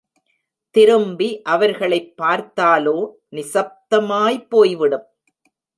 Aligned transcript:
திரும்பி 0.75 1.41
அவர்களைப் 1.43 2.13
பார்த்தாலோ, 2.17 2.97
நிசப்தமாய்ப் 3.31 4.49
போய்விடும்! 4.49 5.07